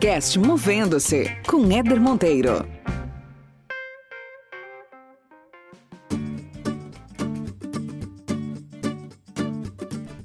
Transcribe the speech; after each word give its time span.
Podcast 0.00 0.38
Movendo-se 0.38 1.30
com 1.46 1.70
Éder 1.70 2.00
Monteiro. 2.00 2.66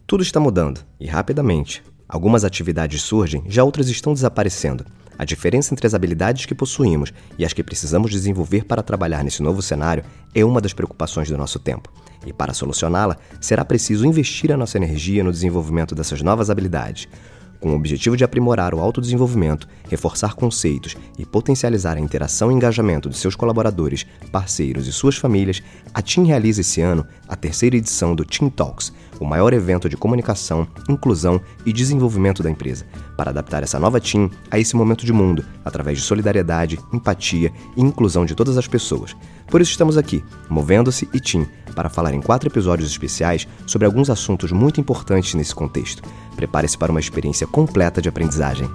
Tudo 0.08 0.24
está 0.24 0.40
mudando 0.40 0.80
e 0.98 1.06
rapidamente. 1.08 1.84
Algumas 2.08 2.46
atividades 2.46 3.02
surgem, 3.02 3.44
já 3.48 3.66
outras 3.66 3.90
estão 3.90 4.14
desaparecendo. 4.14 4.86
A 5.20 5.26
diferença 5.26 5.74
entre 5.74 5.86
as 5.86 5.94
habilidades 5.94 6.46
que 6.46 6.56
possuímos 6.56 7.12
e 7.38 7.44
as 7.44 7.52
que 7.52 7.62
precisamos 7.62 8.12
desenvolver 8.12 8.64
para 8.64 8.82
trabalhar 8.82 9.26
nesse 9.26 9.44
novo 9.44 9.62
cenário 9.62 10.06
é 10.34 10.46
uma 10.46 10.62
das 10.62 10.72
preocupações 10.72 11.30
do 11.30 11.38
nosso 11.38 11.60
tempo. 11.60 11.92
E 12.26 12.32
para 12.32 12.54
solucioná-la, 12.54 13.18
será 13.42 13.66
preciso 13.66 14.06
investir 14.06 14.54
a 14.54 14.58
nossa 14.58 14.78
energia 14.78 15.22
no 15.22 15.34
desenvolvimento 15.34 15.94
dessas 15.94 16.22
novas 16.22 16.50
habilidades. 16.50 17.10
Com 17.60 17.72
o 17.72 17.76
objetivo 17.76 18.18
de 18.18 18.24
aprimorar 18.24 18.74
o 18.74 18.80
autodesenvolvimento, 18.80 19.68
reforçar 19.90 20.36
conceitos 20.36 20.96
e 21.18 21.26
potencializar 21.26 21.98
a 21.98 22.00
interação 22.00 22.52
e 22.52 22.56
engajamento 22.56 23.10
de 23.10 23.18
seus 23.18 23.36
colaboradores, 23.36 24.06
parceiros 24.32 24.88
e 24.88 24.94
suas 24.94 25.18
famílias, 25.18 25.64
a 25.94 26.02
TIM 26.02 26.26
realiza 26.26 26.62
esse 26.62 26.82
ano 26.82 27.06
a 27.28 27.36
terceira 27.36 27.76
edição 27.76 28.16
do 28.16 28.26
TIM 28.26 28.50
Talks, 28.50 28.94
o 29.20 29.26
maior 29.26 29.54
evento 29.54 29.90
de 29.90 29.98
comunicação, 29.98 30.68
inclusão 30.90 31.42
e 31.66 31.74
desenvolvimento 31.74 32.44
da 32.44 32.50
empresa, 32.50 32.86
para 33.18 33.32
adaptar 33.32 33.64
essa 33.64 33.80
nova 33.80 34.00
TIM 34.00 34.30
a 34.50 34.60
esse 34.60 34.76
momento 34.76 35.06
de 35.06 35.14
mundo, 35.14 35.46
através 35.64 35.98
de 35.98 36.04
solidariedade, 36.04 36.80
empatia 36.94 37.52
e 37.76 37.82
inclusão 37.82 38.26
de 38.26 38.36
todas 38.36 38.58
as 38.58 38.68
pessoas. 38.68 39.16
Por 39.48 39.62
isso 39.62 39.72
estamos 39.72 39.98
aqui, 39.98 40.24
Movendo-se 40.50 41.08
e 41.14 41.20
TIM, 41.20 41.48
para 41.76 41.90
falar 41.90 42.14
em 42.14 42.22
quatro 42.22 42.50
episódios 42.50 42.90
especiais 42.90 43.48
sobre 43.66 43.86
alguns 43.86 44.10
assuntos 44.10 44.52
muito 44.52 44.80
importantes 44.80 45.34
nesse 45.34 45.54
contexto. 45.54 46.04
Prepare-se 46.36 46.78
para 46.78 46.92
uma 46.92 47.00
experiência 47.00 47.46
completa 47.46 48.02
de 48.02 48.10
aprendizagem. 48.10 48.70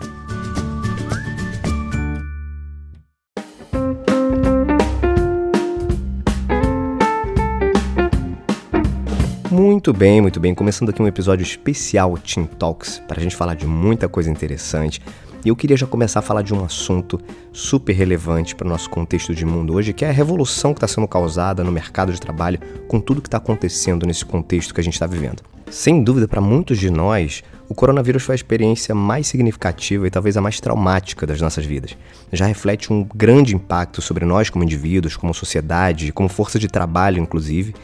Muito 9.80 9.94
bem, 9.94 10.20
muito 10.20 10.38
bem. 10.38 10.54
Começando 10.54 10.90
aqui 10.90 11.00
um 11.00 11.06
episódio 11.06 11.42
especial 11.42 12.18
Team 12.18 12.44
Talks 12.44 13.00
para 13.08 13.18
a 13.18 13.22
gente 13.22 13.34
falar 13.34 13.54
de 13.54 13.66
muita 13.66 14.10
coisa 14.10 14.30
interessante. 14.30 15.00
E 15.42 15.48
eu 15.48 15.56
queria 15.56 15.74
já 15.74 15.86
começar 15.86 16.18
a 16.18 16.22
falar 16.22 16.42
de 16.42 16.52
um 16.52 16.62
assunto 16.62 17.18
super 17.50 17.94
relevante 17.94 18.54
para 18.54 18.66
o 18.66 18.68
nosso 18.68 18.90
contexto 18.90 19.34
de 19.34 19.46
mundo 19.46 19.72
hoje, 19.72 19.94
que 19.94 20.04
é 20.04 20.10
a 20.10 20.12
revolução 20.12 20.74
que 20.74 20.76
está 20.76 20.86
sendo 20.86 21.08
causada 21.08 21.64
no 21.64 21.72
mercado 21.72 22.12
de 22.12 22.20
trabalho 22.20 22.60
com 22.86 23.00
tudo 23.00 23.22
que 23.22 23.28
está 23.28 23.38
acontecendo 23.38 24.04
nesse 24.04 24.22
contexto 24.22 24.74
que 24.74 24.82
a 24.82 24.84
gente 24.84 24.92
está 24.92 25.06
vivendo. 25.06 25.42
Sem 25.70 26.04
dúvida, 26.04 26.28
para 26.28 26.42
muitos 26.42 26.78
de 26.78 26.90
nós, 26.90 27.42
o 27.66 27.74
coronavírus 27.74 28.22
foi 28.22 28.34
a 28.34 28.36
experiência 28.36 28.94
mais 28.94 29.28
significativa 29.28 30.06
e 30.06 30.10
talvez 30.10 30.36
a 30.36 30.42
mais 30.42 30.60
traumática 30.60 31.26
das 31.26 31.40
nossas 31.40 31.64
vidas. 31.64 31.96
Já 32.30 32.44
reflete 32.44 32.92
um 32.92 33.02
grande 33.14 33.56
impacto 33.56 34.02
sobre 34.02 34.26
nós 34.26 34.50
como 34.50 34.62
indivíduos, 34.62 35.16
como 35.16 35.32
sociedade, 35.32 36.12
como 36.12 36.28
força 36.28 36.58
de 36.58 36.68
trabalho, 36.68 37.18
inclusive. 37.18 37.74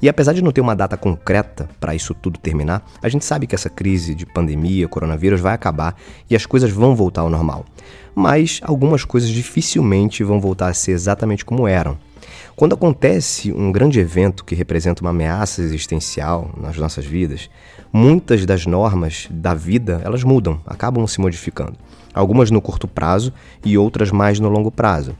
E 0.00 0.08
apesar 0.08 0.32
de 0.32 0.42
não 0.42 0.52
ter 0.52 0.60
uma 0.60 0.76
data 0.76 0.96
concreta 0.96 1.68
para 1.80 1.94
isso 1.94 2.14
tudo 2.14 2.38
terminar, 2.38 2.84
a 3.02 3.08
gente 3.08 3.24
sabe 3.24 3.46
que 3.46 3.54
essa 3.54 3.70
crise 3.70 4.14
de 4.14 4.26
pandemia, 4.26 4.88
coronavírus 4.88 5.40
vai 5.40 5.54
acabar 5.54 5.96
e 6.28 6.36
as 6.36 6.46
coisas 6.46 6.70
vão 6.70 6.94
voltar 6.94 7.22
ao 7.22 7.30
normal. 7.30 7.64
Mas 8.14 8.60
algumas 8.62 9.04
coisas 9.04 9.28
dificilmente 9.28 10.22
vão 10.22 10.40
voltar 10.40 10.68
a 10.68 10.74
ser 10.74 10.92
exatamente 10.92 11.44
como 11.44 11.66
eram. 11.66 11.96
Quando 12.56 12.74
acontece 12.74 13.52
um 13.52 13.72
grande 13.72 13.98
evento 13.98 14.44
que 14.44 14.54
representa 14.54 15.02
uma 15.02 15.10
ameaça 15.10 15.60
existencial 15.60 16.50
nas 16.56 16.76
nossas 16.76 17.04
vidas, 17.04 17.50
muitas 17.92 18.46
das 18.46 18.64
normas 18.64 19.26
da 19.30 19.54
vida, 19.54 20.00
elas 20.04 20.22
mudam, 20.22 20.60
acabam 20.64 21.04
se 21.06 21.20
modificando. 21.20 21.74
Algumas 22.14 22.52
no 22.52 22.62
curto 22.62 22.86
prazo 22.86 23.32
e 23.64 23.76
outras 23.76 24.12
mais 24.12 24.38
no 24.38 24.48
longo 24.48 24.70
prazo. 24.70 25.16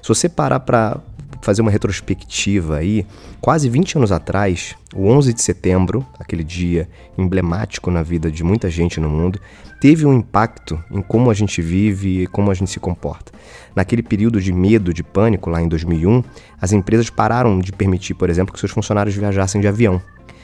Se 0.00 0.08
você 0.08 0.30
parar 0.30 0.60
para 0.60 0.98
fazer 1.40 1.62
uma 1.62 1.70
retrospectiva 1.70 2.76
aí, 2.76 3.06
quase 3.40 3.68
20 3.68 3.98
anos 3.98 4.12
atrás, 4.12 4.74
o 4.94 5.06
11 5.06 5.32
de 5.32 5.42
setembro, 5.42 6.06
aquele 6.18 6.44
dia 6.44 6.88
emblemático 7.16 7.90
na 7.90 8.02
vida 8.02 8.30
de 8.30 8.42
muita 8.42 8.68
gente 8.70 9.00
no 9.00 9.08
mundo, 9.08 9.40
teve 9.80 10.04
um 10.04 10.12
impacto 10.12 10.82
em 10.90 11.00
como 11.00 11.30
a 11.30 11.34
gente 11.34 11.62
vive 11.62 12.22
e 12.22 12.26
como 12.26 12.50
a 12.50 12.54
gente 12.54 12.70
se 12.70 12.80
comporta. 12.80 13.32
Naquele 13.74 14.02
período 14.02 14.40
de 14.40 14.52
medo, 14.52 14.92
de 14.92 15.02
pânico, 15.02 15.50
lá 15.50 15.62
em 15.62 15.68
2001, 15.68 16.22
as 16.60 16.72
empresas 16.72 17.10
pararam 17.10 17.58
de 17.58 17.72
permitir, 17.72 18.14
por 18.14 18.28
exemplo, 18.28 18.52
que 18.52 18.60
seus 18.60 18.72
funcionários 18.72 19.14
viajassem 19.14 19.60
de 19.60 19.68
avião. 19.68 20.02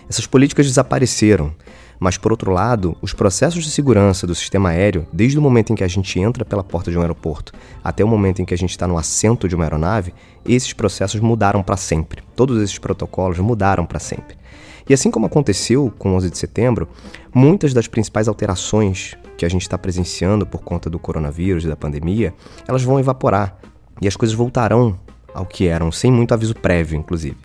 Essas 0.09 0.27
políticas 0.27 0.67
desapareceram. 0.67 1.53
Mas, 1.99 2.17
por 2.17 2.33
outro 2.33 2.51
lado, 2.51 2.97
os 3.01 3.13
processos 3.13 3.65
de 3.65 3.71
segurança 3.71 4.27
do 4.27 4.35
sistema 4.35 4.71
aéreo, 4.71 5.07
desde 5.13 5.39
o 5.39 5.43
momento 5.43 5.73
em 5.73 5.77
que 5.77 5.85
a 5.85 5.89
gente 5.89 6.19
entra 6.19 6.45
pela 6.45 6.65
porta 6.65 6.91
de 6.91 6.99
um 6.99 7.01
aeroporto 7.01 7.53
até 7.83 8.05
o 8.05 8.09
momento 8.09 8.43
em 8.43 8.45
que 8.45 8.55
a 8.55 8.59
gente 8.59 8.71
está 8.71 8.87
no 8.87 8.99
assento 8.99 9.49
de 9.49 9.55
uma 9.55 9.65
aeronave, 9.65 10.15
esses 10.45 10.73
processos 10.73 11.21
mudaram 11.21 11.63
para 11.63 11.77
sempre. 11.77 12.23
Todos 12.35 12.61
esses 12.63 12.79
protocolos 12.79 13.39
mudaram 13.39 13.87
para 13.87 13.99
sempre. 13.99 14.37
E 14.89 14.93
assim 14.93 15.11
como 15.11 15.27
aconteceu 15.27 15.93
com 15.99 16.13
o 16.13 16.17
11 16.17 16.31
de 16.31 16.37
setembro, 16.37 16.89
muitas 17.33 17.73
das 17.73 17.89
principais 17.89 18.29
alterações 18.29 19.17
que 19.37 19.47
a 19.47 19.49
gente 19.49 19.63
está 19.63 19.79
presenciando 19.79 20.47
por 20.47 20.63
conta 20.63 20.91
do 20.91 20.99
coronavírus 20.99 21.65
e 21.65 21.69
da 21.69 21.77
pandemia, 21.77 22.35
elas 22.69 22.83
vão 22.83 23.01
evaporar 23.01 23.57
e 24.01 24.07
as 24.07 24.17
coisas 24.17 24.37
voltarão 24.37 24.99
ao 25.33 25.47
que 25.47 25.67
eram, 25.67 25.91
sem 25.91 26.13
muito 26.13 26.35
aviso 26.35 26.55
prévio, 26.55 26.99
inclusive. 26.99 27.37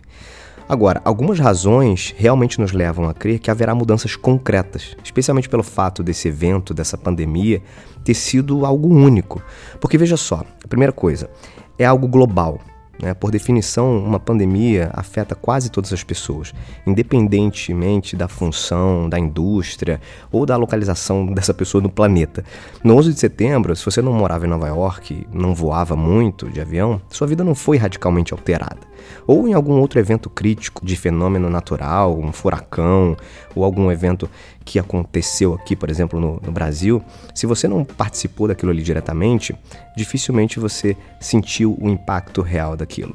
Agora, 0.70 1.02
algumas 1.04 1.40
razões 1.40 2.14
realmente 2.16 2.60
nos 2.60 2.70
levam 2.70 3.08
a 3.08 3.12
crer 3.12 3.40
que 3.40 3.50
haverá 3.50 3.74
mudanças 3.74 4.14
concretas, 4.14 4.96
especialmente 5.02 5.48
pelo 5.48 5.64
fato 5.64 6.00
desse 6.00 6.28
evento, 6.28 6.72
dessa 6.72 6.96
pandemia, 6.96 7.60
ter 8.04 8.14
sido 8.14 8.64
algo 8.64 8.86
único. 8.86 9.42
Porque 9.80 9.98
veja 9.98 10.16
só, 10.16 10.44
a 10.64 10.68
primeira 10.68 10.92
coisa, 10.92 11.28
é 11.76 11.84
algo 11.84 12.06
global. 12.06 12.60
Né? 13.00 13.14
Por 13.14 13.30
definição, 13.30 13.98
uma 13.98 14.20
pandemia 14.20 14.90
afeta 14.92 15.34
quase 15.34 15.70
todas 15.70 15.92
as 15.92 16.04
pessoas, 16.04 16.52
independentemente 16.86 18.14
da 18.14 18.28
função, 18.28 19.08
da 19.08 19.18
indústria 19.18 20.00
ou 20.30 20.44
da 20.44 20.56
localização 20.56 21.26
dessa 21.32 21.54
pessoa 21.54 21.82
no 21.82 21.90
planeta. 21.90 22.44
No 22.84 22.96
11 22.96 23.14
de 23.14 23.20
setembro, 23.20 23.74
se 23.74 23.84
você 23.84 24.02
não 24.02 24.12
morava 24.12 24.46
em 24.46 24.50
Nova 24.50 24.68
York, 24.68 25.26
não 25.32 25.54
voava 25.54 25.96
muito 25.96 26.48
de 26.50 26.60
avião, 26.60 27.00
sua 27.08 27.26
vida 27.26 27.42
não 27.42 27.54
foi 27.54 27.76
radicalmente 27.76 28.32
alterada. 28.32 28.90
Ou 29.26 29.48
em 29.48 29.54
algum 29.54 29.80
outro 29.80 29.98
evento 29.98 30.28
crítico 30.28 30.84
de 30.84 30.94
fenômeno 30.94 31.48
natural, 31.48 32.18
um 32.18 32.32
furacão, 32.32 33.16
ou 33.54 33.64
algum 33.64 33.90
evento 33.90 34.28
que 34.64 34.78
aconteceu 34.78 35.54
aqui, 35.54 35.74
por 35.74 35.90
exemplo, 35.90 36.20
no, 36.20 36.40
no 36.40 36.52
Brasil, 36.52 37.02
se 37.34 37.46
você 37.46 37.66
não 37.66 37.84
participou 37.84 38.48
daquilo 38.48 38.70
ali 38.70 38.82
diretamente, 38.82 39.54
dificilmente 39.96 40.60
você 40.60 40.96
sentiu 41.20 41.76
o 41.80 41.88
impacto 41.88 42.42
real 42.42 42.76
daquilo. 42.76 43.14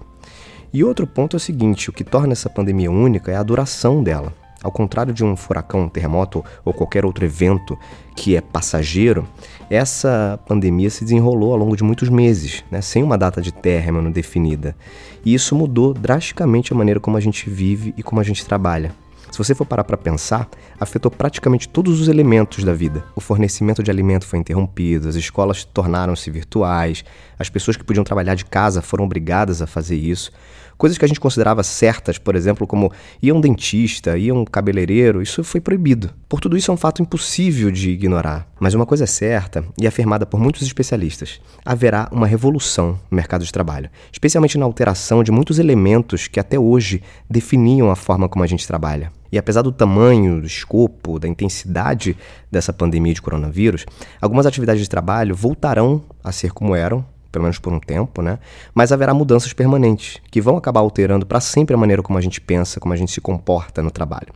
E 0.73 0.83
outro 0.83 1.07
ponto 1.07 1.35
é 1.35 1.37
o 1.37 1.39
seguinte: 1.39 1.89
o 1.89 1.93
que 1.93 2.03
torna 2.03 2.33
essa 2.33 2.49
pandemia 2.49 2.91
única 2.91 3.31
é 3.31 3.35
a 3.35 3.43
duração 3.43 4.03
dela. 4.03 4.33
Ao 4.61 4.71
contrário 4.71 5.13
de 5.13 5.23
um 5.23 5.35
furacão, 5.35 5.83
um 5.83 5.89
terremoto 5.89 6.43
ou 6.65 6.73
qualquer 6.73 7.05
outro 7.05 7.23
evento 7.23 7.77
que 8.15 8.35
é 8.35 8.41
passageiro, 8.41 9.27
essa 9.69 10.39
pandemia 10.47 10.89
se 10.89 11.03
desenrolou 11.03 11.51
ao 11.51 11.57
longo 11.57 11.77
de 11.77 11.83
muitos 11.83 12.09
meses, 12.09 12.63
né, 12.71 12.81
sem 12.81 13.03
uma 13.03 13.17
data 13.17 13.41
de 13.41 13.53
término 13.53 14.11
definida. 14.11 14.75
E 15.23 15.35
isso 15.35 15.55
mudou 15.55 15.93
drasticamente 15.93 16.73
a 16.73 16.75
maneira 16.75 16.99
como 16.99 17.15
a 17.15 17.19
gente 17.19 17.47
vive 17.47 17.93
e 17.95 18.01
como 18.01 18.19
a 18.19 18.23
gente 18.23 18.43
trabalha. 18.43 18.91
Se 19.31 19.37
você 19.37 19.53
for 19.53 19.65
parar 19.65 19.83
para 19.83 19.97
pensar, 19.97 20.47
afetou 20.79 21.11
praticamente 21.11 21.67
todos 21.67 21.99
os 21.99 22.07
elementos 22.07 22.63
da 22.63 22.73
vida. 22.73 23.03
O 23.15 23.21
fornecimento 23.21 23.83
de 23.83 23.91
alimento 23.91 24.25
foi 24.25 24.39
interrompido, 24.39 25.09
as 25.09 25.15
escolas 25.15 25.63
tornaram-se 25.65 26.29
virtuais, 26.31 27.03
as 27.37 27.49
pessoas 27.49 27.75
que 27.75 27.83
podiam 27.83 28.03
trabalhar 28.03 28.35
de 28.35 28.45
casa 28.45 28.81
foram 28.81 29.05
obrigadas 29.05 29.61
a 29.61 29.67
fazer 29.67 29.95
isso. 29.95 30.31
Coisas 30.77 30.97
que 30.97 31.05
a 31.05 31.07
gente 31.07 31.19
considerava 31.19 31.63
certas, 31.63 32.17
por 32.17 32.35
exemplo, 32.35 32.67
como 32.67 32.91
ir 33.21 33.29
a 33.29 33.33
um 33.33 33.39
dentista, 33.39 34.17
ir 34.17 34.31
a 34.31 34.33
um 34.33 34.43
cabeleireiro, 34.43 35.21
isso 35.21 35.43
foi 35.43 35.61
proibido. 35.61 36.11
Por 36.27 36.39
tudo 36.39 36.57
isso 36.57 36.69
é 36.69 36.73
um 36.73 36.77
fato 36.77 37.01
impossível 37.01 37.71
de 37.71 37.91
ignorar. 37.91 38.47
Mas 38.59 38.73
uma 38.73 38.85
coisa 38.85 39.05
é 39.05 39.07
certa 39.07 39.63
e 39.79 39.87
afirmada 39.87 40.25
por 40.25 40.39
muitos 40.39 40.61
especialistas: 40.63 41.39
haverá 41.63 42.09
uma 42.11 42.27
revolução 42.27 42.99
no 43.09 43.15
mercado 43.15 43.45
de 43.45 43.51
trabalho, 43.51 43.89
especialmente 44.11 44.57
na 44.57 44.65
alteração 44.65 45.23
de 45.23 45.31
muitos 45.31 45.59
elementos 45.59 46.27
que 46.27 46.39
até 46.39 46.59
hoje 46.59 47.01
definiam 47.29 47.89
a 47.89 47.95
forma 47.95 48.27
como 48.27 48.43
a 48.43 48.47
gente 48.47 48.67
trabalha. 48.67 49.11
E 49.31 49.37
apesar 49.37 49.61
do 49.61 49.71
tamanho, 49.71 50.39
do 50.39 50.47
escopo, 50.47 51.19
da 51.19 51.27
intensidade 51.27 52.15
dessa 52.51 52.71
pandemia 52.71 53.13
de 53.13 53.21
coronavírus, 53.21 53.85
algumas 54.21 54.45
atividades 54.45 54.81
de 54.81 54.89
trabalho 54.89 55.35
voltarão 55.35 56.03
a 56.23 56.31
ser 56.31 56.51
como 56.51 56.75
eram 56.75 57.05
pelo 57.35 57.43
menos 57.43 57.59
por 57.59 57.73
um 57.73 57.81
tempo, 57.81 58.21
né? 58.21 58.39
Mas 58.73 58.93
haverá 58.93 59.13
mudanças 59.13 59.51
permanentes 59.51 60.21
que 60.31 60.39
vão 60.39 60.55
acabar 60.55 60.79
alterando 60.79 61.25
para 61.25 61.41
sempre 61.41 61.75
a 61.75 61.77
maneira 61.77 62.01
como 62.01 62.17
a 62.17 62.21
gente 62.21 62.39
pensa, 62.39 62.79
como 62.79 62.93
a 62.93 62.95
gente 62.95 63.11
se 63.11 63.19
comporta 63.19 63.83
no 63.83 63.91
trabalho. 63.91 64.27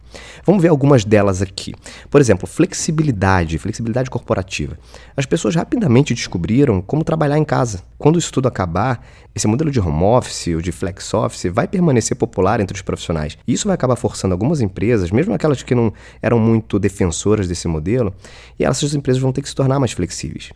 Vamos 0.46 0.62
ver 0.62 0.68
algumas 0.68 1.06
delas 1.06 1.42
aqui. 1.42 1.74
Por 2.10 2.20
exemplo, 2.20 2.46
flexibilidade, 2.46 3.58
flexibilidade 3.58 4.10
corporativa. 4.10 4.78
As 5.16 5.26
pessoas 5.26 5.56
rapidamente 5.56 6.14
descobriram 6.14 6.82
como 6.82 7.06
trabalhar 7.06 7.38
em 7.38 7.46
casa. 7.46 7.84
Quando 7.98 8.20
isso 8.20 8.34
tudo 8.34 8.50
acabar, 8.50 9.06
esse 9.34 9.48
modelo 9.48 9.72
de 9.72 9.80
home 9.80 10.04
office 10.04 10.48
ou 10.48 10.62
de 10.62 10.74
flex 10.74 11.14
office 11.14 11.46
vai 11.54 11.70
permanecer 11.70 12.18
popular 12.18 12.60
entre 12.60 12.76
os 12.76 12.82
profissionais. 12.82 13.38
E 13.48 13.54
isso 13.54 13.68
vai 13.68 13.76
acabar 13.76 13.96
forçando 13.96 14.34
algumas 14.34 14.60
empresas, 14.60 15.10
mesmo 15.10 15.34
aquelas 15.34 15.64
que 15.64 15.74
não 15.74 15.94
eram 16.22 16.38
muito 16.38 16.78
defensoras 16.78 17.48
desse 17.48 17.68
modelo, 17.68 18.14
e 18.60 18.66
essas 18.66 18.94
empresas 18.94 19.22
vão 19.22 19.32
ter 19.32 19.42
que 19.42 19.48
se 19.48 19.56
tornar 19.56 19.80
mais 19.80 19.94
flexíveis. 19.94 20.52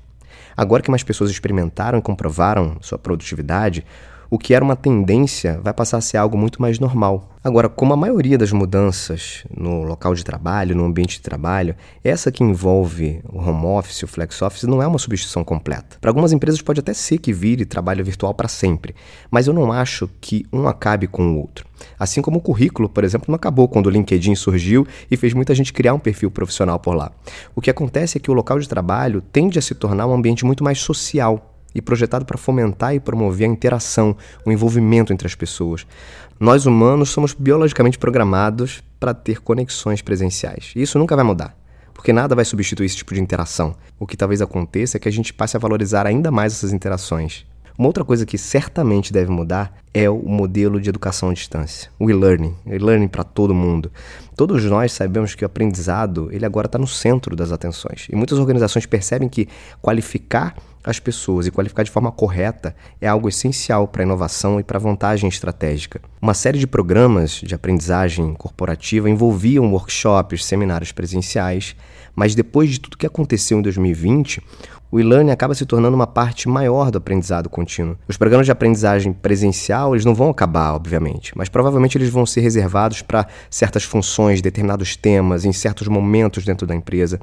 Agora 0.55 0.83
que 0.83 0.89
mais 0.89 1.03
pessoas 1.03 1.29
experimentaram 1.29 1.99
e 1.99 2.01
comprovaram 2.01 2.77
sua 2.81 2.97
produtividade, 2.97 3.85
o 4.33 4.39
que 4.39 4.55
era 4.55 4.65
uma 4.65 4.75
tendência 4.75 5.59
vai 5.61 5.71
passar 5.71 5.97
a 5.97 6.01
ser 6.01 6.17
algo 6.17 6.35
muito 6.35 6.59
mais 6.59 6.79
normal. 6.79 7.29
Agora, 7.43 7.69
como 7.69 7.93
a 7.93 7.95
maioria 7.95 8.35
das 8.35 8.51
mudanças 8.51 9.43
no 9.55 9.83
local 9.83 10.15
de 10.15 10.23
trabalho, 10.23 10.75
no 10.75 10.85
ambiente 10.85 11.17
de 11.17 11.21
trabalho, 11.21 11.75
essa 12.03 12.31
que 12.31 12.43
envolve 12.43 13.21
o 13.31 13.37
home 13.37 13.67
office, 13.67 14.01
o 14.01 14.07
flex 14.07 14.41
office, 14.41 14.63
não 14.63 14.81
é 14.81 14.87
uma 14.87 14.97
substituição 14.97 15.43
completa. 15.43 15.97
Para 16.01 16.09
algumas 16.09 16.33
empresas 16.33 16.63
pode 16.63 16.79
até 16.79 16.95
ser 16.95 17.19
que 17.19 17.31
vire 17.31 17.63
trabalho 17.63 18.03
virtual 18.03 18.33
para 18.33 18.47
sempre, 18.47 18.95
mas 19.29 19.45
eu 19.45 19.53
não 19.53 19.71
acho 19.71 20.09
que 20.19 20.47
um 20.51 20.67
acabe 20.67 21.05
com 21.05 21.27
o 21.27 21.37
outro. 21.37 21.67
Assim 21.99 22.19
como 22.19 22.39
o 22.39 22.41
currículo, 22.41 22.89
por 22.89 23.03
exemplo, 23.03 23.27
não 23.29 23.35
acabou 23.35 23.67
quando 23.67 23.85
o 23.85 23.91
LinkedIn 23.91 24.33
surgiu 24.33 24.87
e 25.11 25.15
fez 25.15 25.35
muita 25.35 25.53
gente 25.53 25.71
criar 25.71 25.93
um 25.93 25.99
perfil 25.99 26.31
profissional 26.31 26.79
por 26.79 26.95
lá. 26.95 27.11
O 27.53 27.61
que 27.61 27.69
acontece 27.69 28.17
é 28.17 28.19
que 28.19 28.31
o 28.31 28.33
local 28.33 28.57
de 28.57 28.67
trabalho 28.67 29.21
tende 29.21 29.59
a 29.59 29.61
se 29.61 29.75
tornar 29.75 30.07
um 30.07 30.13
ambiente 30.13 30.43
muito 30.43 30.63
mais 30.63 30.79
social, 30.79 31.52
e 31.73 31.81
projetado 31.81 32.25
para 32.25 32.37
fomentar 32.37 32.93
e 32.95 32.99
promover 32.99 33.47
a 33.47 33.51
interação, 33.51 34.15
o 34.45 34.51
envolvimento 34.51 35.11
entre 35.13 35.27
as 35.27 35.35
pessoas. 35.35 35.85
Nós 36.39 36.65
humanos 36.65 37.09
somos 37.09 37.33
biologicamente 37.33 37.97
programados 37.97 38.83
para 38.99 39.13
ter 39.13 39.41
conexões 39.41 40.01
presenciais. 40.01 40.71
E 40.75 40.81
isso 40.81 40.99
nunca 40.99 41.15
vai 41.15 41.23
mudar, 41.23 41.57
porque 41.93 42.11
nada 42.11 42.35
vai 42.35 42.45
substituir 42.45 42.85
esse 42.85 42.97
tipo 42.97 43.13
de 43.13 43.21
interação. 43.21 43.75
O 43.99 44.07
que 44.07 44.17
talvez 44.17 44.41
aconteça 44.41 44.97
é 44.97 44.99
que 44.99 45.07
a 45.07 45.11
gente 45.11 45.33
passe 45.33 45.55
a 45.55 45.59
valorizar 45.59 46.05
ainda 46.05 46.31
mais 46.31 46.53
essas 46.53 46.73
interações. 46.73 47.45
Uma 47.77 47.87
outra 47.87 48.05
coisa 48.05 48.23
que 48.23 48.37
certamente 48.37 49.11
deve 49.11 49.31
mudar 49.31 49.75
é 49.93 50.07
o 50.07 50.19
modelo 50.19 50.79
de 50.79 50.89
educação 50.89 51.29
à 51.29 51.33
distância, 51.33 51.89
o 51.97 52.07
e-learning, 52.07 52.55
e-learning 52.67 53.07
para 53.07 53.23
todo 53.23 53.53
mundo. 53.53 53.91
Todos 54.35 54.63
nós 54.65 54.91
sabemos 54.91 55.33
que 55.33 55.43
o 55.43 55.47
aprendizado 55.47 56.29
ele 56.31 56.45
agora 56.45 56.67
está 56.67 56.77
no 56.77 56.85
centro 56.85 57.35
das 57.35 57.51
atenções 57.51 58.07
e 58.11 58.15
muitas 58.15 58.37
organizações 58.37 58.85
percebem 58.85 59.27
que 59.27 59.47
qualificar 59.81 60.55
as 60.83 60.99
pessoas 60.99 61.47
e 61.47 61.51
qualificar 61.51 61.83
de 61.83 61.91
forma 61.91 62.11
correta 62.11 62.75
é 62.99 63.07
algo 63.07 63.29
essencial 63.29 63.87
para 63.87 64.03
a 64.03 64.05
inovação 64.05 64.59
e 64.59 64.63
para 64.63 64.77
a 64.77 64.81
vantagem 64.81 65.29
estratégica. 65.29 66.01
Uma 66.21 66.33
série 66.33 66.59
de 66.59 66.67
programas 66.67 67.41
de 67.41 67.55
aprendizagem 67.55 68.33
corporativa 68.33 69.09
envolviam 69.09 69.71
workshops, 69.71 70.45
seminários 70.45 70.91
presenciais, 70.91 71.75
mas 72.15 72.35
depois 72.35 72.71
de 72.71 72.79
tudo 72.79 72.97
que 72.97 73.07
aconteceu 73.07 73.57
em 73.57 73.61
2020, 73.61 74.41
o 74.93 74.99
e-learning 74.99 75.31
acaba 75.31 75.55
se 75.55 75.65
tornando 75.65 75.95
uma 75.95 76.05
parte 76.05 76.47
maior 76.47 76.91
do 76.91 76.99
aprendizado 76.99 77.49
contínuo. 77.49 77.97
Os 78.07 78.15
programas 78.15 78.45
de 78.45 78.51
aprendizagem 78.51 79.11
presencial, 79.11 79.95
eles 79.95 80.05
não 80.05 80.13
vão 80.13 80.29
acabar, 80.29 80.75
obviamente, 80.75 81.35
mas 81.35 81.49
provavelmente 81.49 81.97
eles 81.97 82.11
vão 82.11 82.27
ser 82.27 82.41
reservados 82.41 83.01
para 83.01 83.25
certas 83.49 83.83
funções, 83.83 84.39
determinados 84.39 84.95
temas, 84.95 85.45
em 85.45 85.51
certos 85.51 85.87
momentos 85.87 86.45
dentro 86.45 86.67
da 86.67 86.75
empresa. 86.75 87.19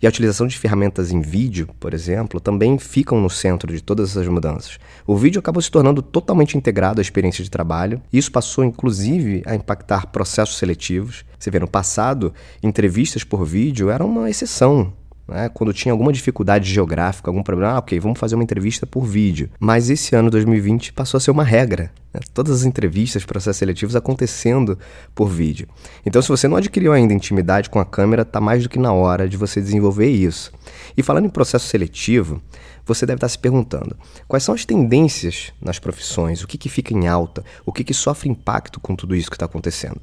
E 0.00 0.06
a 0.06 0.08
utilização 0.08 0.46
de 0.46 0.56
ferramentas 0.56 1.10
em 1.10 1.20
vídeo, 1.20 1.68
por 1.80 1.92
exemplo, 1.92 2.38
também 2.38 2.78
ficam 2.78 3.20
no 3.20 3.28
centro 3.28 3.72
de 3.72 3.82
todas 3.82 4.10
essas 4.10 4.28
mudanças. 4.28 4.78
O 5.04 5.16
vídeo 5.16 5.40
acabou 5.40 5.60
se 5.60 5.72
tornando 5.72 6.00
totalmente 6.00 6.56
integrado 6.56 7.00
à 7.00 7.02
experiência 7.02 7.42
de 7.42 7.50
trabalho, 7.50 8.00
e 8.12 8.18
isso 8.18 8.30
passou 8.30 8.62
inclusive 8.62 9.42
a 9.44 9.56
impactar 9.56 10.06
processos 10.12 10.56
seletivos. 10.56 11.24
Você 11.36 11.50
vê, 11.50 11.58
no 11.58 11.66
passado, 11.66 12.32
entrevistas 12.62 13.24
por 13.24 13.44
vídeo 13.44 13.90
eram 13.90 14.06
uma 14.06 14.30
exceção 14.30 14.92
né? 15.28 15.48
Quando 15.50 15.72
tinha 15.72 15.92
alguma 15.92 16.12
dificuldade 16.12 16.72
geográfica, 16.72 17.30
algum 17.30 17.42
problema, 17.42 17.74
ah, 17.74 17.78
ok, 17.78 18.00
vamos 18.00 18.18
fazer 18.18 18.34
uma 18.34 18.42
entrevista 18.42 18.86
por 18.86 19.04
vídeo. 19.04 19.50
Mas 19.60 19.90
esse 19.90 20.16
ano, 20.16 20.30
2020, 20.30 20.92
passou 20.92 21.18
a 21.18 21.20
ser 21.20 21.30
uma 21.30 21.44
regra. 21.44 21.92
Né? 22.12 22.20
Todas 22.32 22.60
as 22.60 22.64
entrevistas, 22.64 23.24
processos 23.24 23.58
seletivos 23.58 23.94
acontecendo 23.94 24.78
por 25.14 25.28
vídeo. 25.28 25.68
Então, 26.06 26.22
se 26.22 26.28
você 26.28 26.48
não 26.48 26.56
adquiriu 26.56 26.92
ainda 26.92 27.12
intimidade 27.12 27.68
com 27.68 27.78
a 27.78 27.84
câmera, 27.84 28.22
está 28.22 28.40
mais 28.40 28.62
do 28.62 28.68
que 28.68 28.78
na 28.78 28.92
hora 28.92 29.28
de 29.28 29.36
você 29.36 29.60
desenvolver 29.60 30.08
isso. 30.08 30.50
E 30.96 31.02
falando 31.02 31.26
em 31.26 31.30
processo 31.30 31.66
seletivo, 31.66 32.40
você 32.86 33.04
deve 33.04 33.18
estar 33.18 33.28
se 33.28 33.38
perguntando: 33.38 33.94
quais 34.26 34.42
são 34.42 34.54
as 34.54 34.64
tendências 34.64 35.52
nas 35.60 35.78
profissões? 35.78 36.42
O 36.42 36.48
que, 36.48 36.56
que 36.56 36.70
fica 36.70 36.94
em 36.94 37.06
alta? 37.06 37.44
O 37.66 37.72
que, 37.72 37.84
que 37.84 37.92
sofre 37.92 38.30
impacto 38.30 38.80
com 38.80 38.96
tudo 38.96 39.14
isso 39.14 39.28
que 39.30 39.36
está 39.36 39.44
acontecendo? 39.44 40.00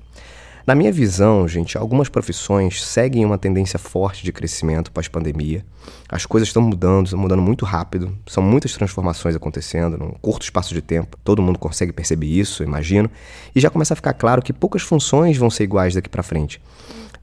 Na 0.65 0.73
minha 0.73 0.91
visão, 0.91 1.47
gente, 1.47 1.77
algumas 1.77 2.09
profissões 2.09 2.83
seguem 2.83 3.23
uma 3.23 3.37
tendência 3.37 3.77
forte 3.77 4.23
de 4.23 4.31
crescimento 4.31 4.91
pós-pandemia. 4.91 5.63
As 6.09 6.25
coisas 6.25 6.49
estão 6.49 6.63
mudando, 6.63 7.05
estão 7.05 7.19
mudando 7.19 7.41
muito 7.43 7.65
rápido, 7.65 8.17
são 8.25 8.41
muitas 8.41 8.73
transformações 8.73 9.35
acontecendo 9.35 9.95
num 9.95 10.09
curto 10.13 10.41
espaço 10.41 10.73
de 10.73 10.81
tempo. 10.81 11.19
Todo 11.23 11.39
mundo 11.39 11.59
consegue 11.59 11.93
perceber 11.93 12.25
isso, 12.25 12.63
imagino, 12.63 13.11
e 13.55 13.59
já 13.59 13.69
começa 13.69 13.93
a 13.93 13.95
ficar 13.95 14.13
claro 14.13 14.41
que 14.41 14.51
poucas 14.51 14.81
funções 14.81 15.37
vão 15.37 15.51
ser 15.51 15.65
iguais 15.65 15.93
daqui 15.93 16.09
para 16.09 16.23
frente. 16.23 16.59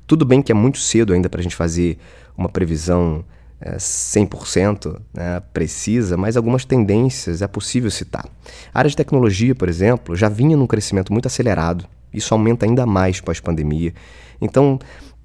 Tudo 0.07 0.25
bem 0.25 0.41
que 0.41 0.53
é 0.53 0.55
muito 0.55 0.79
cedo 0.79 1.13
ainda 1.13 1.29
para 1.29 1.41
a 1.41 1.43
gente 1.43 1.57
fazer 1.57 1.99
uma 2.39 2.49
previsão 2.49 3.25
é, 3.61 3.75
100% 3.75 5.01
né, 5.13 5.43
precisa, 5.53 6.17
mas 6.17 6.37
algumas 6.37 6.65
tendências 6.65 7.43
é 7.43 7.49
possível 7.49 7.91
citar. 7.91 8.25
A 8.73 8.79
área 8.79 8.89
de 8.89 8.97
tecnologia, 8.97 9.53
por 9.53 9.69
exemplo, 9.69 10.15
já 10.15 10.29
vinha 10.29 10.57
num 10.57 10.69
crescimento 10.69 11.13
muito 11.13 11.27
acelerado 11.27 11.89
isso 12.13 12.35
aumenta 12.35 12.67
ainda 12.67 12.87
mais 12.87 13.21
pós-pandemia. 13.21 13.95
Então, 14.41 14.79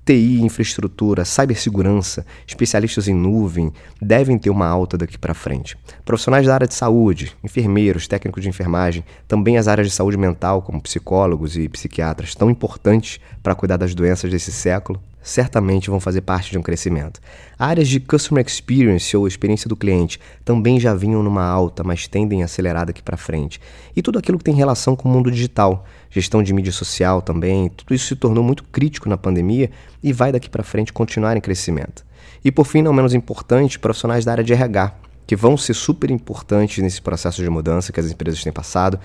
TI, 0.07 0.41
infraestrutura, 0.41 1.25
cibersegurança, 1.25 2.25
especialistas 2.47 3.09
em 3.09 3.13
nuvem 3.13 3.73
devem 4.01 4.37
ter 4.37 4.49
uma 4.49 4.65
alta 4.65 4.97
daqui 4.97 5.17
para 5.17 5.33
frente. 5.33 5.77
Profissionais 6.05 6.47
da 6.47 6.53
área 6.53 6.67
de 6.67 6.73
saúde, 6.73 7.35
enfermeiros, 7.43 8.07
técnicos 8.07 8.41
de 8.41 8.47
enfermagem, 8.47 9.03
também 9.27 9.57
as 9.57 9.67
áreas 9.67 9.87
de 9.87 9.93
saúde 9.93 10.15
mental, 10.15 10.61
como 10.61 10.81
psicólogos 10.81 11.57
e 11.57 11.67
psiquiatras, 11.67 12.33
tão 12.35 12.49
importantes 12.49 13.19
para 13.43 13.53
cuidar 13.53 13.75
das 13.75 13.93
doenças 13.93 14.31
desse 14.31 14.51
século, 14.51 15.01
certamente 15.27 15.89
vão 15.89 15.99
fazer 15.99 16.21
parte 16.21 16.51
de 16.51 16.57
um 16.57 16.61
crescimento. 16.61 17.19
Áreas 17.59 17.87
de 17.87 17.99
Customer 17.99 18.45
Experience 18.45 19.15
ou 19.15 19.27
experiência 19.27 19.67
do 19.67 19.75
cliente 19.75 20.19
também 20.45 20.79
já 20.79 20.93
vinham 20.93 21.21
numa 21.21 21.43
alta, 21.43 21.83
mas 21.83 22.07
tendem 22.07 22.41
a 22.41 22.45
acelerar 22.45 22.85
daqui 22.85 23.03
para 23.03 23.17
frente. 23.17 23.59
E 23.95 24.01
tudo 24.01 24.17
aquilo 24.17 24.37
que 24.37 24.43
tem 24.45 24.55
relação 24.55 24.95
com 24.95 25.09
o 25.09 25.11
mundo 25.11 25.29
digital, 25.29 25.85
gestão 26.09 26.41
de 26.41 26.53
mídia 26.53 26.71
social 26.71 27.21
também, 27.21 27.69
tudo 27.69 27.93
isso 27.93 28.07
se 28.07 28.15
tornou 28.15 28.43
muito 28.43 28.63
crítico 28.63 29.09
na 29.09 29.17
pandemia 29.17 29.69
e 30.01 30.13
vai 30.13 30.31
daqui 30.31 30.49
para 30.49 30.63
frente 30.63 30.93
continuar 30.93 31.35
em 31.35 31.41
crescimento. 31.41 32.05
E 32.43 32.51
por 32.51 32.65
fim, 32.65 32.81
não 32.81 32.93
menos 32.93 33.13
importante, 33.13 33.77
profissionais 33.77 34.23
da 34.23 34.31
área 34.31 34.43
de 34.43 34.53
RH, 34.53 34.93
que 35.27 35.35
vão 35.35 35.57
ser 35.57 35.73
super 35.73 36.09
importantes 36.09 36.81
nesse 36.81 37.01
processo 37.01 37.43
de 37.43 37.49
mudança 37.49 37.91
que 37.91 37.99
as 37.99 38.09
empresas 38.09 38.41
têm 38.41 38.53
passado, 38.53 38.97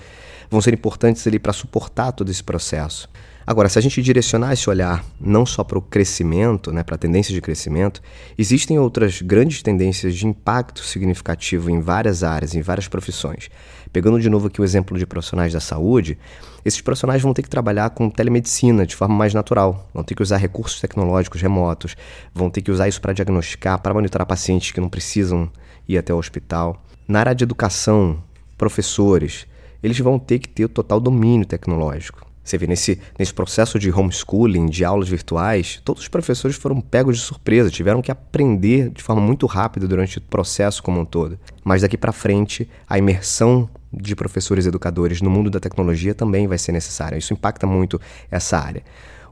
vão 0.53 0.61
ser 0.61 0.73
importantes 0.73 1.25
ali 1.25 1.39
para 1.39 1.51
suportar 1.51 2.11
todo 2.11 2.29
esse 2.29 2.43
processo. 2.43 3.09
Agora, 3.45 3.67
se 3.67 3.77
a 3.77 3.81
gente 3.81 4.01
direcionar 4.01 4.53
esse 4.53 4.69
olhar 4.69 5.03
não 5.19 5.45
só 5.45 5.63
para 5.65 5.77
o 5.77 5.81
crescimento, 5.81 6.71
né, 6.71 6.81
para 6.81 6.95
a 6.95 6.97
tendência 6.97 7.33
de 7.33 7.41
crescimento, 7.41 8.01
existem 8.37 8.79
outras 8.79 9.21
grandes 9.21 9.61
tendências 9.61 10.15
de 10.15 10.25
impacto 10.25 10.81
significativo 10.81 11.69
em 11.69 11.81
várias 11.81 12.23
áreas, 12.23 12.55
em 12.55 12.61
várias 12.61 12.87
profissões. 12.87 13.49
Pegando 13.91 14.21
de 14.21 14.29
novo 14.29 14.47
aqui 14.47 14.61
o 14.61 14.63
exemplo 14.63 14.97
de 14.97 15.05
profissionais 15.05 15.51
da 15.51 15.59
saúde, 15.59 16.17
esses 16.63 16.79
profissionais 16.79 17.21
vão 17.21 17.33
ter 17.33 17.41
que 17.41 17.49
trabalhar 17.49 17.89
com 17.89 18.09
telemedicina 18.09 18.85
de 18.85 18.95
forma 18.95 19.15
mais 19.15 19.33
natural, 19.33 19.89
vão 19.93 20.03
ter 20.03 20.15
que 20.15 20.23
usar 20.23 20.37
recursos 20.37 20.79
tecnológicos 20.79 21.41
remotos, 21.41 21.97
vão 22.33 22.49
ter 22.49 22.61
que 22.61 22.71
usar 22.71 22.87
isso 22.87 23.01
para 23.01 23.11
diagnosticar, 23.11 23.81
para 23.81 23.93
monitorar 23.93 24.25
pacientes 24.25 24.71
que 24.71 24.79
não 24.79 24.87
precisam 24.87 25.51
ir 25.87 25.97
até 25.97 26.13
o 26.13 26.17
hospital. 26.17 26.81
Na 27.07 27.19
área 27.19 27.35
de 27.35 27.43
educação, 27.43 28.23
professores, 28.57 29.45
eles 29.83 29.99
vão 29.99 30.17
ter 30.17 30.39
que 30.39 30.47
ter 30.47 30.65
o 30.65 30.69
total 30.69 30.99
domínio 30.99 31.45
tecnológico. 31.45 32.25
Você 32.43 32.57
vê, 32.57 32.67
nesse, 32.67 32.99
nesse 33.17 33.33
processo 33.33 33.79
de 33.79 33.89
homeschooling, 33.89 34.65
de 34.65 34.83
aulas 34.83 35.07
virtuais, 35.07 35.81
todos 35.85 36.03
os 36.03 36.09
professores 36.09 36.57
foram 36.57 36.81
pegos 36.81 37.17
de 37.17 37.23
surpresa, 37.23 37.69
tiveram 37.69 38.01
que 38.01 38.11
aprender 38.11 38.89
de 38.89 39.01
forma 39.01 39.21
muito 39.21 39.45
rápida 39.45 39.87
durante 39.87 40.17
o 40.17 40.21
processo 40.21 40.83
como 40.83 40.99
um 40.99 41.05
todo. 41.05 41.39
Mas 41.63 41.83
daqui 41.83 41.97
para 41.97 42.11
frente, 42.11 42.69
a 42.87 42.97
imersão 42.97 43.69
de 43.93 44.13
professores 44.13 44.65
e 44.65 44.67
educadores 44.67 45.21
no 45.21 45.29
mundo 45.29 45.49
da 45.49 45.59
tecnologia 45.59 46.13
também 46.13 46.45
vai 46.45 46.57
ser 46.57 46.73
necessária. 46.73 47.17
Isso 47.17 47.31
impacta 47.31 47.65
muito 47.65 48.01
essa 48.29 48.57
área. 48.57 48.83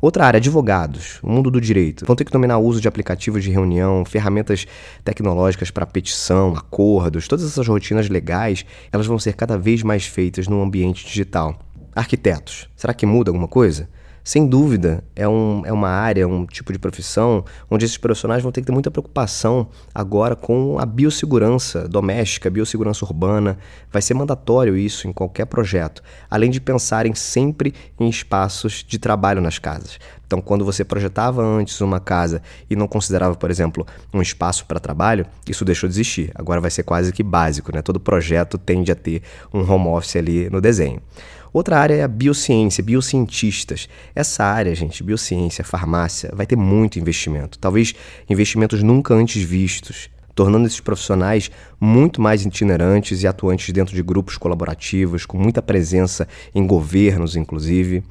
Outra 0.01 0.25
área, 0.25 0.39
advogados, 0.39 1.19
o 1.21 1.29
mundo 1.29 1.51
do 1.51 1.61
direito. 1.61 2.07
Vão 2.07 2.15
ter 2.15 2.25
que 2.25 2.31
dominar 2.31 2.57
o 2.57 2.65
uso 2.65 2.81
de 2.81 2.87
aplicativos 2.87 3.43
de 3.43 3.51
reunião, 3.51 4.03
ferramentas 4.03 4.65
tecnológicas 5.03 5.69
para 5.69 5.85
petição, 5.85 6.55
acordos, 6.55 7.27
todas 7.27 7.45
essas 7.45 7.67
rotinas 7.67 8.09
legais, 8.09 8.65
elas 8.91 9.05
vão 9.05 9.19
ser 9.19 9.33
cada 9.33 9.59
vez 9.59 9.83
mais 9.83 10.07
feitas 10.07 10.47
no 10.47 10.59
ambiente 10.59 11.05
digital. 11.05 11.59
Arquitetos, 11.95 12.67
será 12.75 12.95
que 12.95 13.05
muda 13.05 13.29
alguma 13.29 13.47
coisa? 13.47 13.87
Sem 14.23 14.47
dúvida, 14.47 15.03
é, 15.15 15.27
um, 15.27 15.63
é 15.65 15.73
uma 15.73 15.89
área, 15.89 16.27
um 16.27 16.45
tipo 16.45 16.71
de 16.71 16.77
profissão 16.77 17.43
onde 17.69 17.85
esses 17.85 17.97
profissionais 17.97 18.43
vão 18.43 18.51
ter 18.51 18.61
que 18.61 18.67
ter 18.67 18.71
muita 18.71 18.91
preocupação 18.91 19.67
agora 19.93 20.35
com 20.35 20.77
a 20.79 20.85
biossegurança 20.85 21.87
doméstica, 21.87 22.49
biossegurança 22.49 23.03
urbana. 23.03 23.57
Vai 23.91 24.01
ser 24.01 24.13
mandatório 24.13 24.77
isso 24.77 25.07
em 25.07 25.13
qualquer 25.13 25.45
projeto, 25.45 26.03
além 26.29 26.51
de 26.51 26.61
pensarem 26.61 27.15
sempre 27.15 27.73
em 27.99 28.07
espaços 28.07 28.85
de 28.87 28.99
trabalho 28.99 29.41
nas 29.41 29.57
casas. 29.57 29.99
Então, 30.31 30.39
quando 30.39 30.63
você 30.63 30.85
projetava 30.85 31.43
antes 31.43 31.81
uma 31.81 31.99
casa 31.99 32.41
e 32.69 32.75
não 32.77 32.87
considerava, 32.87 33.35
por 33.35 33.51
exemplo, 33.51 33.85
um 34.13 34.21
espaço 34.21 34.65
para 34.65 34.79
trabalho, 34.79 35.25
isso 35.45 35.65
deixou 35.65 35.89
de 35.89 35.95
existir. 35.95 36.31
Agora 36.33 36.61
vai 36.61 36.71
ser 36.71 36.83
quase 36.83 37.11
que 37.11 37.21
básico, 37.21 37.69
né? 37.75 37.81
Todo 37.81 37.99
projeto 37.99 38.57
tende 38.57 38.93
a 38.93 38.95
ter 38.95 39.23
um 39.53 39.59
home 39.69 39.89
office 39.89 40.15
ali 40.15 40.49
no 40.49 40.61
desenho. 40.61 41.01
Outra 41.51 41.77
área 41.77 41.95
é 41.95 42.03
a 42.03 42.07
biociência, 42.07 42.81
biocientistas. 42.81 43.89
Essa 44.15 44.45
área, 44.45 44.73
gente, 44.73 45.03
biociência, 45.03 45.65
farmácia, 45.65 46.31
vai 46.33 46.45
ter 46.45 46.55
muito 46.55 46.97
investimento. 46.97 47.59
Talvez 47.59 47.93
investimentos 48.29 48.81
nunca 48.81 49.13
antes 49.13 49.43
vistos. 49.43 50.09
tornando 50.33 50.65
esses 50.65 50.79
profissionais 50.79 51.51
muito 51.77 52.21
mais 52.21 52.45
itinerantes 52.45 53.21
e 53.21 53.27
atuantes 53.27 53.69
dentro 53.73 53.93
de 53.93 54.01
grupos 54.01 54.37
colaborativos, 54.37 55.25
com 55.25 55.37
muita 55.37 55.61
presença 55.61 56.25
em 56.55 56.65
governos, 56.65 57.35
inclusive. 57.35 58.01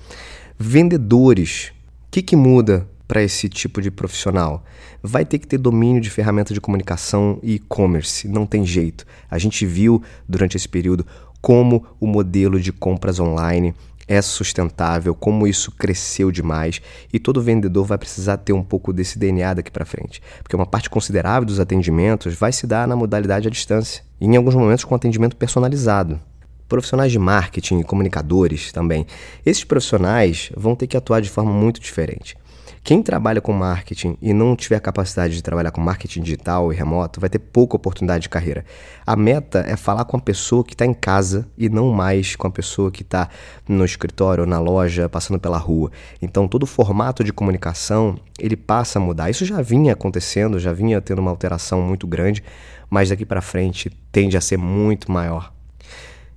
Vendedores. 0.58 1.72
O 2.10 2.12
que, 2.12 2.22
que 2.22 2.34
muda 2.34 2.88
para 3.06 3.22
esse 3.22 3.48
tipo 3.48 3.80
de 3.80 3.88
profissional? 3.88 4.64
Vai 5.00 5.24
ter 5.24 5.38
que 5.38 5.46
ter 5.46 5.58
domínio 5.58 6.00
de 6.00 6.10
ferramentas 6.10 6.52
de 6.52 6.60
comunicação 6.60 7.38
e 7.40 7.54
e-commerce, 7.54 8.26
não 8.26 8.44
tem 8.44 8.66
jeito. 8.66 9.06
A 9.30 9.38
gente 9.38 9.64
viu 9.64 10.02
durante 10.28 10.56
esse 10.56 10.68
período 10.68 11.06
como 11.40 11.86
o 12.00 12.08
modelo 12.08 12.58
de 12.58 12.72
compras 12.72 13.20
online 13.20 13.76
é 14.08 14.20
sustentável, 14.20 15.14
como 15.14 15.46
isso 15.46 15.70
cresceu 15.70 16.32
demais 16.32 16.82
e 17.12 17.20
todo 17.20 17.40
vendedor 17.40 17.86
vai 17.86 17.96
precisar 17.96 18.38
ter 18.38 18.52
um 18.52 18.64
pouco 18.64 18.92
desse 18.92 19.16
DNA 19.16 19.54
daqui 19.54 19.70
para 19.70 19.84
frente, 19.84 20.20
porque 20.42 20.56
uma 20.56 20.66
parte 20.66 20.90
considerável 20.90 21.46
dos 21.46 21.60
atendimentos 21.60 22.34
vai 22.34 22.50
se 22.50 22.66
dar 22.66 22.88
na 22.88 22.96
modalidade 22.96 23.46
à 23.46 23.50
distância 23.52 24.02
e 24.20 24.26
em 24.26 24.36
alguns 24.36 24.56
momentos 24.56 24.82
com 24.82 24.96
atendimento 24.96 25.36
personalizado. 25.36 26.20
Profissionais 26.70 27.10
de 27.10 27.18
marketing 27.18 27.80
e 27.80 27.84
comunicadores 27.84 28.70
também. 28.70 29.04
Esses 29.44 29.64
profissionais 29.64 30.52
vão 30.56 30.76
ter 30.76 30.86
que 30.86 30.96
atuar 30.96 31.20
de 31.20 31.28
forma 31.28 31.50
muito 31.50 31.80
diferente. 31.80 32.36
Quem 32.84 33.02
trabalha 33.02 33.40
com 33.40 33.52
marketing 33.52 34.16
e 34.22 34.32
não 34.32 34.54
tiver 34.54 34.78
capacidade 34.78 35.34
de 35.34 35.42
trabalhar 35.42 35.72
com 35.72 35.80
marketing 35.80 36.22
digital 36.22 36.72
e 36.72 36.76
remoto 36.76 37.18
vai 37.18 37.28
ter 37.28 37.40
pouca 37.40 37.74
oportunidade 37.74 38.22
de 38.22 38.28
carreira. 38.28 38.64
A 39.04 39.16
meta 39.16 39.64
é 39.66 39.74
falar 39.74 40.04
com 40.04 40.16
a 40.16 40.20
pessoa 40.20 40.62
que 40.62 40.74
está 40.74 40.86
em 40.86 40.94
casa 40.94 41.44
e 41.58 41.68
não 41.68 41.90
mais 41.90 42.36
com 42.36 42.46
a 42.46 42.50
pessoa 42.52 42.92
que 42.92 43.02
está 43.02 43.28
no 43.68 43.84
escritório, 43.84 44.46
na 44.46 44.60
loja, 44.60 45.08
passando 45.08 45.40
pela 45.40 45.58
rua. 45.58 45.90
Então 46.22 46.46
todo 46.46 46.62
o 46.62 46.66
formato 46.66 47.24
de 47.24 47.32
comunicação 47.32 48.16
ele 48.38 48.56
passa 48.56 49.00
a 49.00 49.02
mudar. 49.02 49.28
Isso 49.28 49.44
já 49.44 49.60
vinha 49.60 49.94
acontecendo, 49.94 50.60
já 50.60 50.72
vinha 50.72 51.00
tendo 51.00 51.18
uma 51.18 51.32
alteração 51.32 51.82
muito 51.82 52.06
grande, 52.06 52.44
mas 52.88 53.08
daqui 53.08 53.26
para 53.26 53.42
frente 53.42 53.90
tende 54.12 54.36
a 54.36 54.40
ser 54.40 54.56
muito 54.56 55.10
maior. 55.10 55.52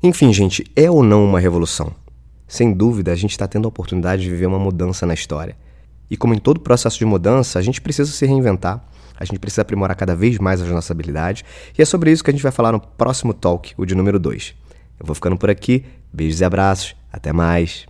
Enfim, 0.05 0.33
gente, 0.33 0.69
é 0.75 0.91
ou 0.91 1.01
não 1.01 1.23
uma 1.23 1.39
revolução? 1.39 1.93
Sem 2.45 2.73
dúvida, 2.73 3.13
a 3.13 3.15
gente 3.15 3.31
está 3.31 3.47
tendo 3.47 3.63
a 3.65 3.69
oportunidade 3.69 4.21
de 4.21 4.29
viver 4.29 4.47
uma 4.47 4.59
mudança 4.59 5.05
na 5.05 5.13
história. 5.13 5.55
E 6.11 6.17
como 6.17 6.33
em 6.33 6.37
todo 6.37 6.59
processo 6.59 6.99
de 6.99 7.05
mudança, 7.05 7.57
a 7.57 7.61
gente 7.61 7.79
precisa 7.79 8.11
se 8.11 8.25
reinventar, 8.25 8.83
a 9.17 9.23
gente 9.23 9.39
precisa 9.39 9.61
aprimorar 9.61 9.95
cada 9.95 10.13
vez 10.13 10.39
mais 10.39 10.61
as 10.61 10.67
nossas 10.67 10.91
habilidades, 10.91 11.45
e 11.77 11.81
é 11.81 11.85
sobre 11.85 12.11
isso 12.11 12.21
que 12.21 12.29
a 12.29 12.33
gente 12.33 12.43
vai 12.43 12.51
falar 12.51 12.73
no 12.73 12.81
próximo 12.81 13.33
talk, 13.33 13.73
o 13.77 13.85
de 13.85 13.95
número 13.95 14.19
2. 14.19 14.53
Eu 14.99 15.05
vou 15.05 15.15
ficando 15.15 15.37
por 15.37 15.49
aqui, 15.49 15.85
beijos 16.11 16.41
e 16.41 16.43
abraços, 16.43 16.97
até 17.09 17.31
mais. 17.31 17.87